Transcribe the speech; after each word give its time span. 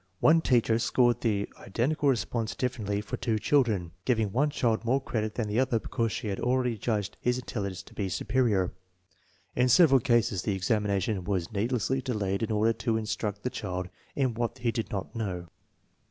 One 0.19 0.41
teacher 0.41 0.79
scored 0.79 1.21
the 1.21 1.47
identical 1.59 2.09
response 2.09 2.55
differently 2.55 3.01
for 3.01 3.17
two 3.17 3.37
children, 3.37 3.91
giving 4.03 4.31
one 4.31 4.49
child 4.49 4.83
more 4.83 4.99
OHM 4.99 5.13
lit 5.21 5.35
than 5.35 5.47
the 5.47 5.59
other 5.59 5.77
because 5.79 6.11
she 6.11 6.27
hud 6.29 6.39
already 6.39 6.75
judged 6.75 7.17
his 7.21 7.37
intelligence 7.37 7.83
lo 7.87 7.93
be 7.93 8.09
superior. 8.09 8.73
In 9.55 9.69
several 9.69 10.01
oases 10.01 10.41
the 10.41 10.55
examination 10.55 11.23
was 11.23 11.51
needlessly 11.51 12.01
delayed 12.01 12.41
in 12.41 12.51
order 12.51 12.73
to 12.73 12.97
instruct 12.97 13.43
the 13.43 13.51
child 13.51 13.89
in 14.15 14.33
what 14.33 14.57
ho 14.63 14.71
did 14.71 14.89
not 14.89 15.15
know. 15.15 15.45